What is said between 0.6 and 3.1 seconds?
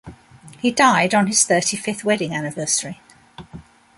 died on his thirty-fifth wedding anniversary.